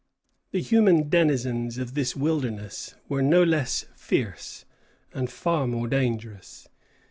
The 0.49 0.61
human 0.61 1.09
denizens 1.09 1.77
of 1.77 1.93
this 1.93 2.15
wilderness 2.15 2.95
were 3.07 3.21
no 3.21 3.43
less 3.43 3.85
fierce, 3.95 4.65
and 5.13 5.29
far 5.29 5.67
more 5.67 5.87
dangerous. 5.87 6.67